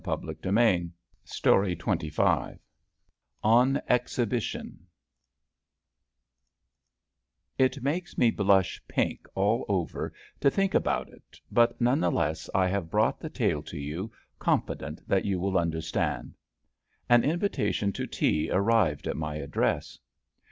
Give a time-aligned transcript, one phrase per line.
[0.01, 0.93] *' Shakl hai lekin
[1.45, 2.59] uhl nahin hail
[3.43, 4.87] ON EXHIBITION
[7.59, 12.49] TT makes me blush pink all over to think about it, but, none the less,
[12.55, 16.33] I have brought the tale to you, confident that you will understand.
[17.07, 19.99] An invitation to tea arrived at my address.